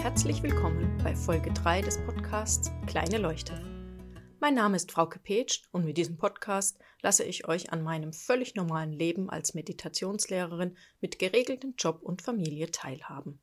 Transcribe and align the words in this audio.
herzlich 0.00 0.42
willkommen 0.42 0.98
bei 1.04 1.14
Folge 1.14 1.52
3 1.52 1.82
des 1.82 1.98
Podcasts 2.04 2.72
Kleine 2.88 3.18
Leuchte. 3.18 3.64
Mein 4.40 4.56
Name 4.56 4.74
ist 4.74 4.90
Frau 4.90 5.06
Petsch 5.06 5.62
und 5.70 5.84
mit 5.84 5.98
diesem 5.98 6.16
Podcast 6.16 6.80
lasse 7.00 7.22
ich 7.22 7.46
euch 7.46 7.72
an 7.72 7.80
meinem 7.80 8.12
völlig 8.12 8.56
normalen 8.56 8.92
Leben 8.92 9.30
als 9.30 9.54
Meditationslehrerin 9.54 10.76
mit 11.00 11.20
geregeltem 11.20 11.74
Job 11.78 12.02
und 12.02 12.22
Familie 12.22 12.72
teilhaben. 12.72 13.40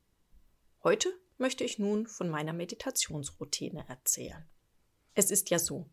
Heute 0.84 1.08
möchte 1.38 1.64
ich 1.64 1.78
nun 1.78 2.06
von 2.06 2.28
meiner 2.28 2.52
Meditationsroutine 2.52 3.86
erzählen. 3.88 4.46
Es 5.14 5.30
ist 5.30 5.48
ja 5.48 5.58
so, 5.58 5.88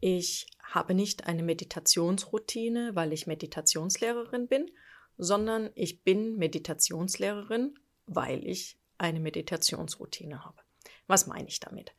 ich 0.00 0.48
habe 0.62 0.92
nicht 0.92 1.26
eine 1.26 1.42
Meditationsroutine, 1.42 2.94
weil 2.94 3.14
ich 3.14 3.26
Meditationslehrerin 3.26 4.48
bin, 4.48 4.70
sondern 5.16 5.70
ich 5.76 6.02
bin 6.02 6.36
Meditationslehrerin, 6.36 7.78
weil 8.04 8.46
ich 8.46 8.78
eine 8.98 9.20
Meditationsroutine 9.20 10.44
habe. 10.44 10.62
Was 11.06 11.26
meine 11.26 11.48
ich 11.48 11.60
damit? 11.60 11.92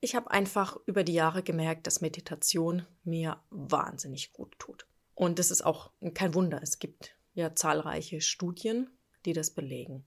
Ich 0.00 0.14
habe 0.14 0.30
einfach 0.30 0.78
über 0.86 1.04
die 1.04 1.12
Jahre 1.12 1.42
gemerkt, 1.42 1.86
dass 1.86 2.00
Meditation 2.00 2.86
mir 3.04 3.42
wahnsinnig 3.50 4.32
gut 4.32 4.58
tut. 4.58 4.86
Und 5.14 5.38
das 5.38 5.50
ist 5.50 5.62
auch 5.62 5.90
kein 6.14 6.34
Wunder. 6.34 6.62
Es 6.62 6.78
gibt 6.78 7.14
ja 7.34 7.54
zahlreiche 7.54 8.20
Studien, 8.22 8.90
die 9.26 9.34
das 9.34 9.50
belegen. 9.50 10.06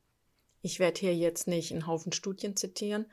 Ich 0.61 0.79
werde 0.79 0.99
hier 0.99 1.15
jetzt 1.15 1.47
nicht 1.47 1.71
einen 1.71 1.85
Haufen 1.85 2.11
Studien 2.11 2.55
zitieren. 2.55 3.05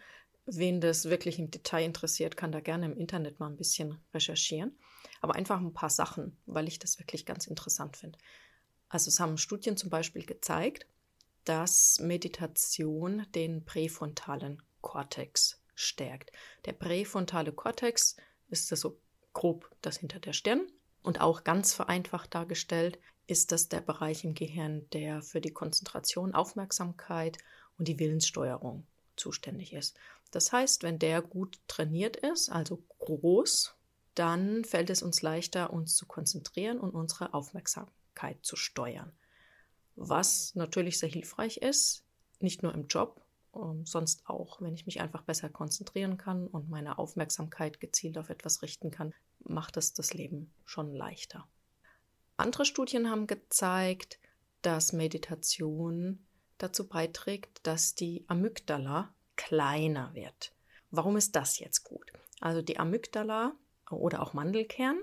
Wen 0.46 0.80
das 0.80 1.11
wirklich 1.11 1.39
im 1.39 1.50
Detail 1.50 1.84
interessiert, 1.84 2.36
kann 2.36 2.52
da 2.52 2.61
gerne 2.61 2.86
im 2.86 2.96
Internet 2.96 3.39
mal 3.41 3.48
ein 3.48 3.56
bisschen 3.56 3.98
recherchieren. 4.14 4.78
Aber 5.20 5.34
einfach 5.34 5.61
ein 5.61 5.74
paar 5.74 5.91
Sachen, 5.91 6.36
weil 6.46 6.67
ich 6.67 6.78
das 6.78 6.98
wirklich 6.98 7.27
ganz 7.27 7.46
interessant 7.46 7.96
finde. 7.96 8.19
Also 8.89 9.08
es 9.08 9.20
haben 9.20 9.36
Studien 9.36 9.77
zum 9.77 9.91
Beispiel 9.91 10.24
gezeigt, 10.24 10.86
dass 11.50 11.98
Meditation 11.98 13.26
den 13.34 13.64
präfrontalen 13.64 14.62
Kortex 14.82 15.60
stärkt. 15.74 16.30
Der 16.64 16.72
präfrontale 16.72 17.50
Kortex 17.50 18.14
ist 18.50 18.70
das 18.70 18.78
so 18.78 19.00
grob 19.32 19.68
das 19.82 19.96
hinter 19.96 20.20
der 20.20 20.32
Stirn 20.32 20.68
und 21.02 21.20
auch 21.20 21.42
ganz 21.42 21.74
vereinfacht 21.74 22.36
dargestellt 22.36 23.00
ist 23.26 23.50
das 23.50 23.68
der 23.68 23.80
Bereich 23.80 24.22
im 24.22 24.34
Gehirn, 24.34 24.88
der 24.92 25.22
für 25.22 25.40
die 25.40 25.52
Konzentration, 25.52 26.36
Aufmerksamkeit 26.36 27.38
und 27.78 27.88
die 27.88 27.98
Willenssteuerung 27.98 28.86
zuständig 29.16 29.72
ist. 29.72 29.96
Das 30.30 30.52
heißt, 30.52 30.84
wenn 30.84 31.00
der 31.00 31.20
gut 31.20 31.58
trainiert 31.66 32.16
ist, 32.16 32.48
also 32.48 32.80
groß, 33.00 33.74
dann 34.14 34.64
fällt 34.64 34.88
es 34.88 35.02
uns 35.02 35.20
leichter, 35.20 35.72
uns 35.72 35.96
zu 35.96 36.06
konzentrieren 36.06 36.78
und 36.78 36.94
unsere 36.94 37.34
Aufmerksamkeit 37.34 38.38
zu 38.42 38.54
steuern 38.54 39.10
was 40.00 40.54
natürlich 40.54 40.98
sehr 40.98 41.10
hilfreich 41.10 41.58
ist, 41.58 42.04
nicht 42.40 42.62
nur 42.62 42.72
im 42.72 42.86
Job, 42.86 43.22
ähm, 43.54 43.84
sonst 43.84 44.26
auch, 44.26 44.60
wenn 44.62 44.74
ich 44.74 44.86
mich 44.86 45.00
einfach 45.00 45.22
besser 45.22 45.50
konzentrieren 45.50 46.16
kann 46.16 46.46
und 46.46 46.70
meine 46.70 46.98
Aufmerksamkeit 46.98 47.80
gezielt 47.80 48.16
auf 48.16 48.30
etwas 48.30 48.62
richten 48.62 48.90
kann, 48.90 49.12
macht 49.40 49.76
es 49.76 49.92
das 49.92 50.14
Leben 50.14 50.52
schon 50.64 50.94
leichter. 50.94 51.46
Andere 52.38 52.64
Studien 52.64 53.10
haben 53.10 53.26
gezeigt, 53.26 54.18
dass 54.62 54.94
Meditation 54.94 56.26
dazu 56.56 56.88
beiträgt, 56.88 57.60
dass 57.64 57.94
die 57.94 58.24
Amygdala 58.26 59.14
kleiner 59.36 60.14
wird. 60.14 60.55
Warum 60.90 61.18
ist 61.18 61.36
das 61.36 61.58
jetzt 61.58 61.84
gut? 61.84 62.10
Also 62.40 62.62
die 62.62 62.78
Amygdala 62.78 63.55
oder 63.90 64.22
auch 64.22 64.33
Mandelkern 64.33 64.98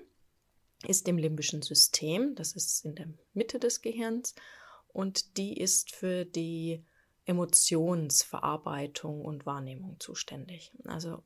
ist 0.88 1.08
im 1.08 1.20
limbischen 1.20 1.62
System, 1.62 2.34
das 2.34 2.54
ist 2.54 2.84
in 2.84 2.96
der 2.96 3.10
Mitte 3.34 3.60
des 3.60 3.82
Gehirns 3.82 4.34
und 4.98 5.38
die 5.38 5.56
ist 5.56 5.96
für 5.96 6.26
die 6.26 6.84
Emotionsverarbeitung 7.26 9.24
und 9.24 9.46
Wahrnehmung 9.46 10.00
zuständig. 10.00 10.72
Also 10.86 11.24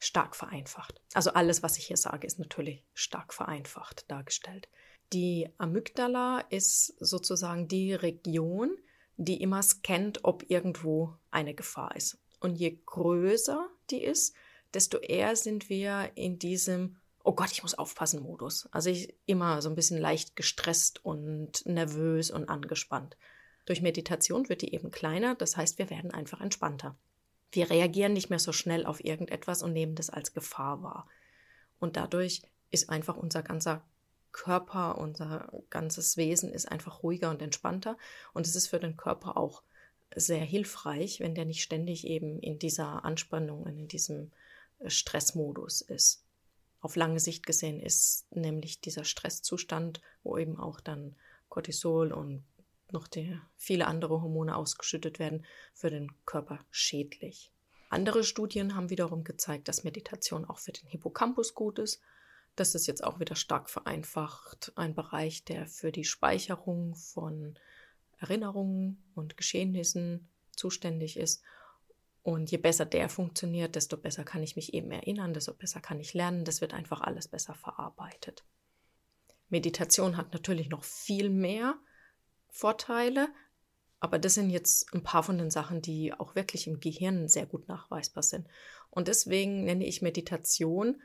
stark 0.00 0.34
vereinfacht. 0.34 1.00
Also 1.14 1.30
alles, 1.30 1.62
was 1.62 1.78
ich 1.78 1.86
hier 1.86 1.96
sage, 1.96 2.26
ist 2.26 2.40
natürlich 2.40 2.82
stark 2.94 3.32
vereinfacht 3.32 4.10
dargestellt. 4.10 4.68
Die 5.12 5.48
Amygdala 5.58 6.40
ist 6.50 6.96
sozusagen 6.98 7.68
die 7.68 7.94
Region, 7.94 8.76
die 9.16 9.40
immer 9.42 9.62
scannt, 9.62 10.24
ob 10.24 10.50
irgendwo 10.50 11.14
eine 11.30 11.54
Gefahr 11.54 11.94
ist. 11.94 12.18
Und 12.40 12.56
je 12.56 12.80
größer 12.84 13.68
die 13.90 14.02
ist, 14.02 14.34
desto 14.74 14.98
eher 14.98 15.36
sind 15.36 15.68
wir 15.68 16.10
in 16.16 16.40
diesem 16.40 16.97
oh 17.24 17.32
Gott, 17.32 17.52
ich 17.52 17.62
muss 17.62 17.74
aufpassen 17.74 18.22
Modus. 18.22 18.68
Also 18.72 18.90
ich 18.90 19.14
immer 19.26 19.60
so 19.62 19.68
ein 19.68 19.74
bisschen 19.74 19.98
leicht 19.98 20.36
gestresst 20.36 21.04
und 21.04 21.64
nervös 21.66 22.30
und 22.30 22.48
angespannt. 22.48 23.16
Durch 23.66 23.82
Meditation 23.82 24.48
wird 24.48 24.62
die 24.62 24.72
eben 24.72 24.90
kleiner, 24.90 25.34
das 25.34 25.56
heißt, 25.56 25.78
wir 25.78 25.90
werden 25.90 26.10
einfach 26.10 26.40
entspannter. 26.40 26.96
Wir 27.52 27.70
reagieren 27.70 28.12
nicht 28.12 28.30
mehr 28.30 28.38
so 28.38 28.52
schnell 28.52 28.86
auf 28.86 29.04
irgendetwas 29.04 29.62
und 29.62 29.72
nehmen 29.72 29.94
das 29.94 30.10
als 30.10 30.32
Gefahr 30.32 30.82
wahr. 30.82 31.06
Und 31.78 31.96
dadurch 31.96 32.42
ist 32.70 32.88
einfach 32.88 33.16
unser 33.16 33.42
ganzer 33.42 33.82
Körper, 34.32 34.98
unser 34.98 35.50
ganzes 35.70 36.16
Wesen 36.16 36.52
ist 36.52 36.70
einfach 36.70 37.02
ruhiger 37.02 37.30
und 37.30 37.42
entspannter. 37.42 37.96
Und 38.32 38.46
es 38.46 38.54
ist 38.54 38.68
für 38.68 38.78
den 38.78 38.96
Körper 38.96 39.36
auch 39.36 39.62
sehr 40.14 40.44
hilfreich, 40.44 41.20
wenn 41.20 41.34
der 41.34 41.44
nicht 41.44 41.62
ständig 41.62 42.06
eben 42.06 42.40
in 42.40 42.58
dieser 42.58 43.04
Anspannung 43.04 43.62
und 43.62 43.78
in 43.78 43.88
diesem 43.88 44.30
Stressmodus 44.86 45.80
ist 45.80 46.22
auf 46.80 46.96
lange 46.96 47.20
Sicht 47.20 47.44
gesehen 47.46 47.80
ist 47.80 48.26
nämlich 48.34 48.80
dieser 48.80 49.04
Stresszustand, 49.04 50.00
wo 50.22 50.38
eben 50.38 50.58
auch 50.58 50.80
dann 50.80 51.16
Cortisol 51.48 52.12
und 52.12 52.44
noch 52.92 53.08
die, 53.08 53.38
viele 53.56 53.86
andere 53.86 54.22
Hormone 54.22 54.56
ausgeschüttet 54.56 55.18
werden, 55.18 55.44
für 55.74 55.90
den 55.90 56.12
Körper 56.24 56.60
schädlich. 56.70 57.52
Andere 57.90 58.22
Studien 58.22 58.74
haben 58.74 58.90
wiederum 58.90 59.24
gezeigt, 59.24 59.68
dass 59.68 59.84
Meditation 59.84 60.44
auch 60.44 60.58
für 60.58 60.72
den 60.72 60.86
Hippocampus 60.88 61.54
gut 61.54 61.78
ist. 61.78 62.00
Das 62.54 62.74
ist 62.74 62.86
jetzt 62.86 63.04
auch 63.04 63.20
wieder 63.20 63.36
stark 63.36 63.70
vereinfacht 63.70 64.72
ein 64.76 64.94
Bereich, 64.94 65.44
der 65.44 65.66
für 65.66 65.92
die 65.92 66.04
Speicherung 66.04 66.94
von 66.94 67.58
Erinnerungen 68.20 69.02
und 69.14 69.36
Geschehnissen 69.36 70.28
zuständig 70.54 71.16
ist 71.16 71.42
und 72.22 72.50
je 72.50 72.58
besser 72.58 72.84
der 72.84 73.08
funktioniert, 73.08 73.74
desto 73.74 73.96
besser 73.96 74.24
kann 74.24 74.42
ich 74.42 74.56
mich 74.56 74.74
eben 74.74 74.90
erinnern, 74.90 75.34
desto 75.34 75.54
besser 75.54 75.80
kann 75.80 76.00
ich 76.00 76.14
lernen. 76.14 76.44
Das 76.44 76.60
wird 76.60 76.74
einfach 76.74 77.00
alles 77.00 77.28
besser 77.28 77.54
verarbeitet. 77.54 78.44
Meditation 79.48 80.16
hat 80.16 80.32
natürlich 80.32 80.68
noch 80.68 80.84
viel 80.84 81.30
mehr 81.30 81.78
Vorteile, 82.50 83.28
aber 84.00 84.18
das 84.18 84.34
sind 84.34 84.50
jetzt 84.50 84.92
ein 84.92 85.02
paar 85.02 85.22
von 85.22 85.38
den 85.38 85.50
Sachen, 85.50 85.82
die 85.82 86.12
auch 86.12 86.34
wirklich 86.34 86.66
im 86.66 86.80
Gehirn 86.80 87.28
sehr 87.28 87.46
gut 87.46 87.66
nachweisbar 87.68 88.22
sind. 88.22 88.46
Und 88.90 89.08
deswegen 89.08 89.64
nenne 89.64 89.86
ich 89.86 90.02
Meditation 90.02 91.00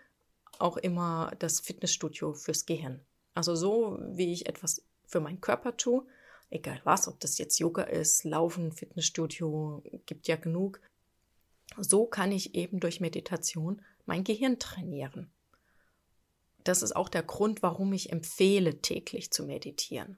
auch 0.60 0.78
immer 0.78 1.32
das 1.40 1.60
Fitnessstudio 1.60 2.34
fürs 2.34 2.66
Gehirn. 2.66 3.02
Also 3.34 3.56
so, 3.56 4.00
wie 4.02 4.32
ich 4.32 4.48
etwas 4.48 4.84
für 5.06 5.20
meinen 5.20 5.42
Körper 5.42 5.76
tue, 5.76 6.06
egal 6.50 6.80
was, 6.84 7.08
ob 7.08 7.20
das 7.20 7.38
jetzt 7.38 7.58
Yoga 7.60 7.84
ist, 7.84 8.24
Laufen, 8.26 8.72
Fitnessstudio, 8.72 9.84
gibt 10.06 10.28
ja 10.28 10.36
genug, 10.36 10.80
so 11.78 12.06
kann 12.06 12.32
ich 12.32 12.56
eben 12.56 12.80
durch 12.80 13.00
Meditation 13.00 13.82
mein 14.06 14.24
Gehirn 14.24 14.60
trainieren. 14.60 15.32
Das 16.64 16.82
ist 16.82 16.96
auch 16.96 17.10
der 17.10 17.24
Grund, 17.24 17.62
warum 17.62 17.92
ich 17.94 18.12
empfehle, 18.12 18.82
täglich 18.82 19.32
zu 19.32 19.46
meditieren. 19.46 20.18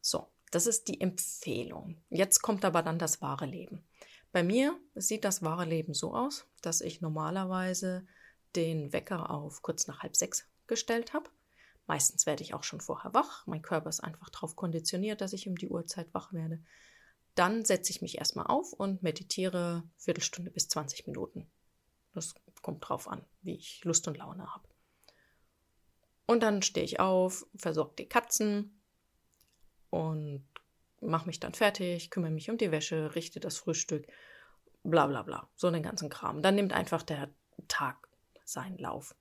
So, 0.00 0.26
das 0.50 0.66
ist 0.66 0.88
die 0.88 1.00
Empfehlung. 1.00 1.96
Jetzt 2.10 2.42
kommt 2.42 2.64
aber 2.64 2.82
dann 2.82 2.98
das 2.98 3.22
wahre 3.22 3.46
Leben. 3.46 3.84
Bei 4.32 4.42
mir 4.42 4.78
sieht 4.94 5.24
das 5.24 5.42
wahre 5.42 5.64
Leben 5.64 5.94
so 5.94 6.14
aus, 6.14 6.46
dass 6.62 6.80
ich 6.80 7.00
normalerweise 7.00 8.06
den 8.56 8.92
Wecker 8.92 9.30
auf 9.30 9.62
kurz 9.62 9.86
nach 9.86 10.00
halb 10.00 10.16
sechs 10.16 10.48
gestellt 10.66 11.12
habe. 11.14 11.30
Meistens 11.86 12.26
werde 12.26 12.42
ich 12.42 12.54
auch 12.54 12.62
schon 12.62 12.80
vorher 12.80 13.14
wach. 13.14 13.46
Mein 13.46 13.62
Körper 13.62 13.88
ist 13.88 14.00
einfach 14.00 14.30
darauf 14.30 14.54
konditioniert, 14.54 15.20
dass 15.20 15.32
ich 15.32 15.48
um 15.48 15.56
die 15.56 15.68
Uhrzeit 15.68 16.12
wach 16.14 16.32
werde. 16.32 16.62
Dann 17.40 17.64
setze 17.64 17.90
ich 17.90 18.02
mich 18.02 18.18
erstmal 18.18 18.48
auf 18.48 18.74
und 18.74 19.02
meditiere 19.02 19.82
Viertelstunde 19.96 20.50
bis 20.50 20.68
20 20.68 21.06
Minuten. 21.06 21.50
Das 22.12 22.34
kommt 22.60 22.86
drauf 22.86 23.08
an, 23.08 23.24
wie 23.40 23.54
ich 23.54 23.82
Lust 23.82 24.06
und 24.06 24.18
Laune 24.18 24.52
habe. 24.54 24.68
Und 26.26 26.42
dann 26.42 26.60
stehe 26.60 26.84
ich 26.84 27.00
auf, 27.00 27.46
versorge 27.56 27.94
die 27.98 28.10
Katzen 28.10 28.78
und 29.88 30.46
mache 31.00 31.26
mich 31.26 31.40
dann 31.40 31.54
fertig, 31.54 32.10
kümmere 32.10 32.30
mich 32.30 32.50
um 32.50 32.58
die 32.58 32.72
Wäsche, 32.72 33.14
richte 33.14 33.40
das 33.40 33.56
Frühstück, 33.56 34.06
bla 34.82 35.06
bla 35.06 35.22
bla. 35.22 35.48
So 35.56 35.70
den 35.70 35.82
ganzen 35.82 36.10
Kram. 36.10 36.42
Dann 36.42 36.56
nimmt 36.56 36.74
einfach 36.74 37.02
der 37.02 37.30
Tag 37.68 38.06
seinen 38.44 38.76
Lauf. 38.76 39.14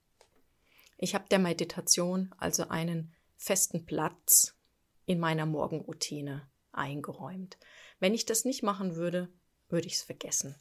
Ich 0.97 1.15
habe 1.15 1.29
der 1.31 1.39
Meditation 1.39 2.35
also 2.37 2.67
einen 2.67 3.15
festen 3.37 3.85
Platz 3.85 4.57
in 5.05 5.21
meiner 5.21 5.45
Morgenroutine 5.45 6.49
eingeräumt. 6.71 7.57
Wenn 7.99 8.13
ich 8.13 8.25
das 8.25 8.45
nicht 8.45 8.63
machen 8.63 8.95
würde, 8.95 9.29
würde 9.69 9.87
ich 9.87 9.95
es 9.95 10.03
vergessen. 10.03 10.55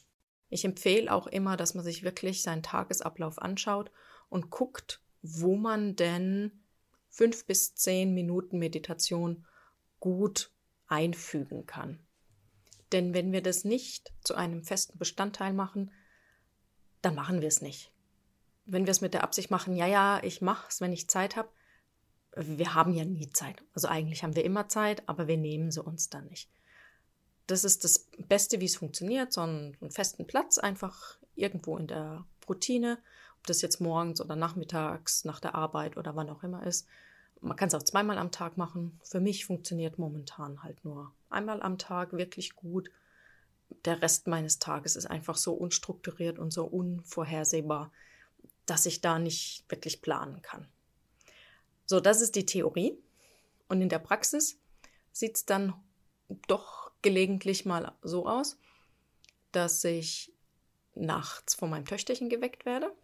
Ich 0.49 0.65
empfehle 0.65 1.13
auch 1.13 1.27
immer, 1.27 1.57
dass 1.57 1.75
man 1.75 1.83
sich 1.83 2.03
wirklich 2.03 2.41
seinen 2.41 2.63
Tagesablauf 2.63 3.39
anschaut 3.39 3.91
und 4.29 4.49
guckt, 4.49 5.01
wo 5.21 5.55
man 5.55 5.95
denn 5.95 6.63
fünf 7.09 7.45
bis 7.45 7.75
zehn 7.75 8.13
Minuten 8.13 8.57
Meditation 8.57 9.45
gut 9.99 10.51
einfügen 10.87 11.65
kann. 11.65 11.99
Denn 12.91 13.13
wenn 13.13 13.31
wir 13.31 13.43
das 13.43 13.63
nicht 13.63 14.11
zu 14.23 14.35
einem 14.35 14.63
festen 14.63 14.97
Bestandteil 14.97 15.53
machen, 15.53 15.91
dann 17.01 17.15
machen 17.15 17.41
wir 17.41 17.47
es 17.47 17.61
nicht. 17.61 17.91
Wenn 18.65 18.85
wir 18.85 18.91
es 18.91 19.01
mit 19.01 19.13
der 19.13 19.23
Absicht 19.23 19.51
machen, 19.51 19.75
ja, 19.75 19.85
ja, 19.85 20.21
ich 20.23 20.41
mache 20.41 20.67
es, 20.69 20.81
wenn 20.81 20.93
ich 20.93 21.09
Zeit 21.09 21.35
habe, 21.35 21.49
wir 22.35 22.73
haben 22.73 22.93
ja 22.93 23.05
nie 23.05 23.29
Zeit. 23.31 23.63
Also 23.73 23.87
eigentlich 23.87 24.23
haben 24.23 24.35
wir 24.35 24.45
immer 24.45 24.67
Zeit, 24.67 25.07
aber 25.07 25.27
wir 25.27 25.37
nehmen 25.37 25.71
sie 25.71 25.81
uns 25.81 26.09
dann 26.09 26.27
nicht. 26.27 26.49
Das 27.47 27.63
ist 27.63 27.83
das 27.83 28.07
Beste, 28.27 28.61
wie 28.61 28.65
es 28.65 28.75
funktioniert, 28.75 29.33
so 29.33 29.41
einen, 29.41 29.75
einen 29.81 29.91
festen 29.91 30.27
Platz 30.27 30.57
einfach 30.57 31.17
irgendwo 31.35 31.77
in 31.77 31.87
der 31.87 32.25
Routine, 32.47 32.99
ob 33.39 33.47
das 33.47 33.61
jetzt 33.61 33.81
morgens 33.81 34.21
oder 34.21 34.35
nachmittags, 34.35 35.25
nach 35.25 35.39
der 35.39 35.55
Arbeit 35.55 35.97
oder 35.97 36.15
wann 36.15 36.29
auch 36.29 36.43
immer 36.43 36.65
ist. 36.65 36.87
Man 37.41 37.55
kann 37.55 37.69
es 37.69 37.73
auch 37.73 37.83
zweimal 37.83 38.17
am 38.17 38.31
Tag 38.31 38.57
machen. 38.57 38.99
Für 39.03 39.19
mich 39.19 39.45
funktioniert 39.45 39.97
momentan 39.97 40.61
halt 40.61 40.83
nur 40.83 41.13
einmal 41.29 41.61
am 41.61 41.77
Tag 41.77 42.13
wirklich 42.13 42.55
gut. 42.55 42.91
Der 43.85 44.01
Rest 44.01 44.27
meines 44.27 44.59
Tages 44.59 44.95
ist 44.95 45.05
einfach 45.05 45.37
so 45.37 45.53
unstrukturiert 45.53 46.37
und 46.37 46.51
so 46.51 46.65
unvorhersehbar, 46.65 47.91
dass 48.65 48.85
ich 48.85 49.01
da 49.01 49.17
nicht 49.19 49.63
wirklich 49.69 50.01
planen 50.01 50.41
kann. 50.41 50.67
So, 51.89 51.99
das 51.99 52.21
ist 52.21 52.35
die 52.35 52.45
Theorie. 52.45 52.95
Und 53.67 53.81
in 53.81 53.89
der 53.89 53.97
Praxis 53.97 54.59
sieht 55.11 55.37
es 55.37 55.45
dann 55.47 55.73
doch 56.47 56.91
gelegentlich 57.01 57.65
mal 57.65 57.97
so 58.03 58.27
aus, 58.27 58.59
dass 59.51 59.83
ich 59.83 60.31
nachts 60.93 61.55
von 61.55 61.71
meinem 61.71 61.85
Töchterchen 61.85 62.29
geweckt 62.29 62.67
werde. 62.67 62.95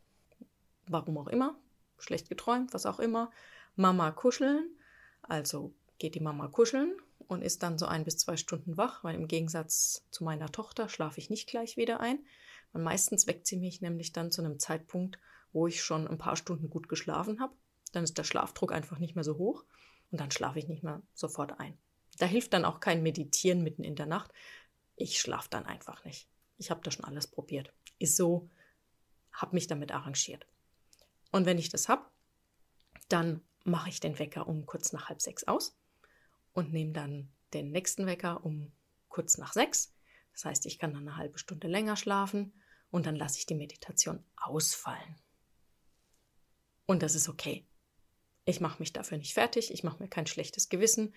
Warum 0.86 1.18
auch 1.18 1.30
immer. 1.30 1.60
Schlecht 1.98 2.30
geträumt, 2.30 2.76
was 2.76 2.86
auch 2.86 3.00
immer. 3.00 3.32
Mama 3.76 4.12
kuscheln. 4.12 4.70
Also 5.24 5.74
geht 5.98 6.14
die 6.14 6.20
Mama 6.20 6.48
kuscheln 6.48 6.96
und 7.28 7.42
ist 7.42 7.64
dann 7.64 7.80
so 7.80 7.88
ein 7.88 8.04
bis 8.04 8.18
zwei 8.18 8.38
Stunden 8.38 8.78
wach, 8.78 9.04
weil 9.04 9.16
im 9.16 9.28
Gegensatz 9.28 10.06
zu 10.12 10.24
meiner 10.24 10.52
Tochter 10.52 10.90
schlafe 10.90 11.20
ich 11.20 11.32
nicht 11.32 11.50
gleich 11.50 11.76
wieder 11.76 12.02
ein. 12.02 12.24
Und 12.72 12.84
meistens 12.84 13.26
weckt 13.26 13.48
sie 13.48 13.58
mich 13.58 13.82
nämlich 13.82 14.14
dann 14.14 14.32
zu 14.32 14.44
einem 14.44 14.60
Zeitpunkt, 14.60 15.18
wo 15.54 15.66
ich 15.66 15.82
schon 15.82 16.08
ein 16.08 16.20
paar 16.20 16.36
Stunden 16.36 16.70
gut 16.70 16.88
geschlafen 16.88 17.40
habe 17.40 17.56
dann 17.96 18.04
ist 18.04 18.18
der 18.18 18.24
Schlafdruck 18.24 18.72
einfach 18.72 19.00
nicht 19.00 19.16
mehr 19.16 19.24
so 19.24 19.38
hoch 19.38 19.64
und 20.12 20.20
dann 20.20 20.32
schlafe 20.32 20.60
ich 20.60 20.68
nicht 20.68 20.84
mehr 20.84 21.02
sofort 21.14 21.60
ein. 21.60 21.78
Da 22.18 22.26
hilft 22.26 22.54
dann 22.54 22.66
auch 22.66 22.80
kein 22.80 23.04
Meditieren 23.04 23.64
mitten 23.64 23.84
in 23.84 23.96
der 23.96 24.06
Nacht. 24.06 24.32
Ich 24.96 25.20
schlafe 25.20 25.50
dann 25.50 25.66
einfach 25.66 26.06
nicht. 26.06 26.30
Ich 26.58 26.72
habe 26.72 26.82
da 26.84 26.92
schon 26.92 27.06
alles 27.06 27.28
probiert. 27.28 27.74
Ist 28.00 28.16
so, 28.16 28.50
habe 29.34 29.56
mich 29.56 29.68
damit 29.68 29.92
arrangiert. 29.92 30.48
Und 31.32 31.46
wenn 31.46 31.58
ich 31.58 31.70
das 31.70 31.90
habe, 31.90 32.06
dann 33.10 33.42
mache 33.66 33.90
ich 33.90 34.00
den 34.00 34.20
Wecker 34.20 34.48
um 34.48 34.66
kurz 34.66 34.94
nach 34.94 35.10
halb 35.10 35.22
sechs 35.22 35.44
aus 35.46 35.78
und 36.54 36.72
nehme 36.72 36.94
dann 36.94 37.30
den 37.54 37.72
nächsten 37.72 38.06
Wecker 38.06 38.46
um 38.46 38.72
kurz 39.10 39.38
nach 39.38 39.54
sechs. 39.54 39.94
Das 40.32 40.46
heißt, 40.46 40.66
ich 40.66 40.80
kann 40.80 40.94
dann 40.94 41.08
eine 41.08 41.18
halbe 41.18 41.38
Stunde 41.38 41.68
länger 41.68 41.96
schlafen 41.96 42.54
und 42.92 43.06
dann 43.06 43.16
lasse 43.16 43.40
ich 43.40 43.46
die 43.46 43.56
Meditation 43.56 44.24
ausfallen. 44.38 45.16
Und 46.86 47.02
das 47.02 47.16
ist 47.16 47.28
okay. 47.28 47.66
Ich 48.46 48.62
mache 48.62 48.80
mich 48.80 48.94
dafür 48.94 49.18
nicht 49.18 49.34
fertig, 49.34 49.72
ich 49.72 49.84
mache 49.84 50.02
mir 50.02 50.10
kein 50.10 50.28
schlechtes 50.28 50.70
Gewissen. 50.70 51.14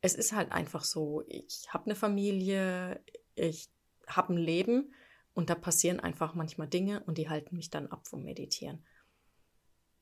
Es 0.00 0.14
ist 0.14 0.32
halt 0.32 0.52
einfach 0.52 0.84
so, 0.84 1.22
ich 1.28 1.66
habe 1.68 1.86
eine 1.86 1.94
Familie, 1.94 3.02
ich 3.34 3.68
habe 4.06 4.32
ein 4.34 4.38
Leben 4.38 4.92
und 5.34 5.50
da 5.50 5.54
passieren 5.54 6.00
einfach 6.00 6.34
manchmal 6.34 6.68
Dinge 6.68 7.02
und 7.04 7.18
die 7.18 7.28
halten 7.28 7.56
mich 7.56 7.70
dann 7.70 7.88
ab 7.88 8.08
vom 8.08 8.24
Meditieren. 8.24 8.84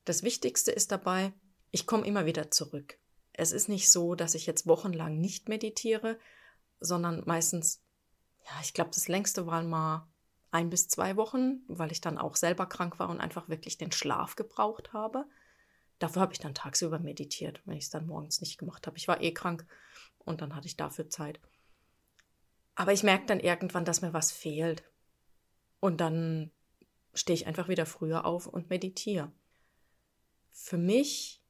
Das 0.05 0.23
Wichtigste 0.23 0.71
ist 0.71 0.91
dabei, 0.91 1.33
ich 1.71 1.85
komme 1.85 2.05
immer 2.05 2.25
wieder 2.25 2.51
zurück. 2.51 2.97
Es 3.33 3.51
ist 3.51 3.67
nicht 3.67 3.91
so, 3.91 4.15
dass 4.15 4.35
ich 4.35 4.45
jetzt 4.45 4.65
wochenlang 4.65 5.19
nicht 5.19 5.49
meditiere, 5.49 6.17
sondern 6.79 7.23
meistens, 7.25 7.83
ja, 8.45 8.51
ich 8.61 8.73
glaube, 8.73 8.91
das 8.93 9.09
längste 9.09 9.45
waren 9.45 9.67
mal 9.67 10.07
ein 10.51 10.69
bis 10.69 10.87
zwei 10.87 11.17
Wochen, 11.17 11.63
weil 11.67 11.91
ich 11.91 11.99
dann 11.99 12.17
auch 12.17 12.37
selber 12.37 12.65
krank 12.65 12.97
war 12.97 13.09
und 13.09 13.19
einfach 13.19 13.49
wirklich 13.49 13.77
den 13.77 13.91
Schlaf 13.91 14.37
gebraucht 14.37 14.93
habe. 14.93 15.25
Dafür 15.99 16.21
habe 16.21 16.33
ich 16.33 16.39
dann 16.39 16.53
tagsüber 16.53 16.99
meditiert, 16.99 17.61
wenn 17.65 17.77
ich 17.77 17.85
es 17.85 17.89
dann 17.89 18.07
morgens 18.07 18.41
nicht 18.41 18.57
gemacht 18.57 18.85
habe. 18.87 18.97
Ich 18.97 19.07
war 19.07 19.21
eh 19.21 19.33
krank 19.33 19.65
und 20.19 20.41
dann 20.41 20.55
hatte 20.55 20.67
ich 20.67 20.77
dafür 20.77 21.09
Zeit. 21.09 21.39
Aber 22.75 22.91
ich 22.91 23.03
merke 23.03 23.25
dann 23.25 23.39
irgendwann, 23.39 23.85
dass 23.85 24.01
mir 24.01 24.13
was 24.13 24.31
fehlt. 24.31 24.83
Und 25.79 26.01
dann 26.01 26.51
stehe 27.13 27.35
ich 27.35 27.47
einfach 27.47 27.69
wieder 27.69 27.85
früher 27.85 28.25
auf 28.25 28.47
und 28.47 28.69
meditiere. 28.69 29.31
Für 30.51 30.77
mich 30.77 31.41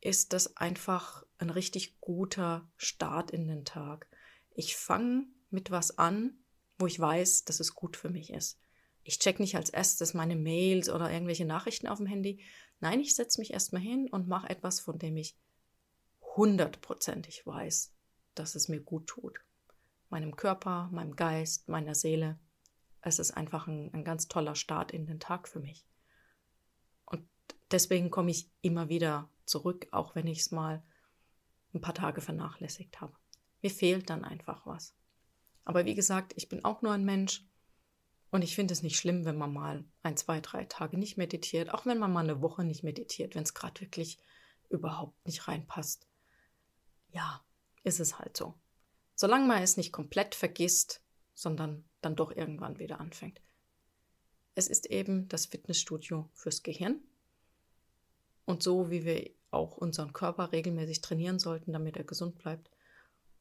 ist 0.00 0.32
das 0.32 0.56
einfach 0.56 1.24
ein 1.38 1.50
richtig 1.50 2.00
guter 2.00 2.68
Start 2.76 3.30
in 3.30 3.46
den 3.46 3.64
Tag. 3.64 4.08
Ich 4.50 4.76
fange 4.76 5.26
mit 5.50 5.70
was 5.70 5.98
an, 5.98 6.38
wo 6.78 6.86
ich 6.86 6.98
weiß, 6.98 7.44
dass 7.44 7.60
es 7.60 7.74
gut 7.74 7.96
für 7.96 8.10
mich 8.10 8.32
ist. 8.32 8.58
Ich 9.04 9.18
check 9.18 9.40
nicht 9.40 9.56
als 9.56 9.70
erstes 9.70 10.14
meine 10.14 10.36
Mails 10.36 10.88
oder 10.88 11.10
irgendwelche 11.10 11.44
Nachrichten 11.44 11.86
auf 11.86 11.98
dem 11.98 12.06
Handy, 12.06 12.40
Nein, 12.82 12.98
ich 12.98 13.14
setze 13.14 13.40
mich 13.40 13.52
erstmal 13.52 13.80
hin 13.80 14.08
und 14.10 14.26
mache 14.26 14.50
etwas, 14.50 14.80
von 14.80 14.98
dem 14.98 15.16
ich 15.16 15.38
hundertprozentig 16.36 17.46
weiß, 17.46 17.94
dass 18.34 18.56
es 18.56 18.68
mir 18.68 18.80
gut 18.80 19.06
tut. 19.06 19.38
Meinem 20.10 20.34
Körper, 20.34 20.88
meinem 20.90 21.14
Geist, 21.14 21.68
meiner 21.68 21.94
Seele. 21.94 22.40
Es 23.00 23.20
ist 23.20 23.30
einfach 23.30 23.68
ein, 23.68 23.94
ein 23.94 24.02
ganz 24.02 24.26
toller 24.26 24.56
Start 24.56 24.90
in 24.90 25.06
den 25.06 25.20
Tag 25.20 25.46
für 25.46 25.60
mich. 25.60 25.86
Und 27.04 27.24
deswegen 27.70 28.10
komme 28.10 28.32
ich 28.32 28.50
immer 28.62 28.88
wieder 28.88 29.30
zurück, 29.44 29.86
auch 29.92 30.16
wenn 30.16 30.26
ich 30.26 30.40
es 30.40 30.50
mal 30.50 30.82
ein 31.74 31.80
paar 31.80 31.94
Tage 31.94 32.20
vernachlässigt 32.20 33.00
habe. 33.00 33.14
Mir 33.62 33.70
fehlt 33.70 34.10
dann 34.10 34.24
einfach 34.24 34.66
was. 34.66 34.96
Aber 35.64 35.84
wie 35.84 35.94
gesagt, 35.94 36.32
ich 36.34 36.48
bin 36.48 36.64
auch 36.64 36.82
nur 36.82 36.90
ein 36.90 37.04
Mensch 37.04 37.46
und 38.32 38.42
ich 38.42 38.54
finde 38.54 38.72
es 38.72 38.82
nicht 38.82 38.96
schlimm, 38.96 39.26
wenn 39.26 39.36
man 39.36 39.52
mal 39.52 39.84
ein, 40.02 40.16
zwei, 40.16 40.40
drei 40.40 40.64
Tage 40.64 40.96
nicht 40.96 41.18
meditiert, 41.18 41.72
auch 41.72 41.84
wenn 41.84 41.98
man 41.98 42.10
mal 42.10 42.24
eine 42.24 42.40
Woche 42.40 42.64
nicht 42.64 42.82
meditiert, 42.82 43.34
wenn 43.34 43.42
es 43.42 43.52
gerade 43.52 43.82
wirklich 43.82 44.18
überhaupt 44.70 45.26
nicht 45.26 45.46
reinpasst. 45.46 46.08
Ja, 47.10 47.44
ist 47.84 48.00
es 48.00 48.18
halt 48.18 48.34
so. 48.34 48.54
Solange 49.14 49.46
man 49.46 49.62
es 49.62 49.76
nicht 49.76 49.92
komplett 49.92 50.34
vergisst, 50.34 51.02
sondern 51.34 51.84
dann 52.00 52.16
doch 52.16 52.34
irgendwann 52.34 52.78
wieder 52.78 53.00
anfängt. 53.00 53.38
Es 54.54 54.66
ist 54.66 54.86
eben 54.86 55.28
das 55.28 55.44
Fitnessstudio 55.44 56.30
fürs 56.32 56.62
Gehirn. 56.62 57.02
Und 58.46 58.62
so 58.62 58.90
wie 58.90 59.04
wir 59.04 59.30
auch 59.50 59.76
unseren 59.76 60.14
Körper 60.14 60.52
regelmäßig 60.52 61.02
trainieren 61.02 61.38
sollten, 61.38 61.74
damit 61.74 61.98
er 61.98 62.04
gesund 62.04 62.38
bleibt, 62.38 62.70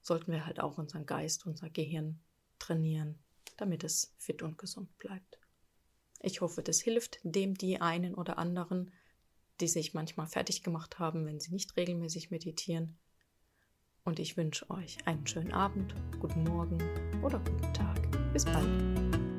sollten 0.02 0.34
wir 0.34 0.46
halt 0.46 0.60
auch 0.60 0.78
unseren 0.78 1.06
Geist, 1.06 1.46
unser 1.46 1.70
Gehirn 1.70 2.20
trainieren, 2.60 3.20
damit 3.62 3.84
es 3.84 4.14
fit 4.18 4.42
und 4.42 4.58
gesund 4.58 4.98
bleibt. 4.98 5.40
Ich 6.20 6.42
hoffe, 6.42 6.64
das 6.64 6.82
hilft 6.82 7.20
dem 7.24 7.56
die 7.56 7.80
einen 7.80 8.16
oder 8.16 8.38
anderen, 8.38 8.92
die 9.60 9.68
sich 9.68 9.94
manchmal 9.94 10.28
fertig 10.28 10.64
gemacht 10.64 11.00
haben, 11.00 11.26
wenn 11.26 11.40
sie 11.40 11.52
nicht 11.52 11.78
regelmäßig 11.78 12.32
meditieren. 12.32 12.98
Und 14.04 14.20
ich 14.20 14.36
wünsche 14.36 14.70
euch 14.72 14.98
einen 15.06 15.28
schönen 15.28 15.54
Abend, 15.54 15.94
guten 16.20 16.44
Morgen 16.44 16.80
oder 17.24 17.40
guten 17.40 17.74
Tag. 17.74 18.34
Bis 18.34 18.46
bald. 18.46 19.31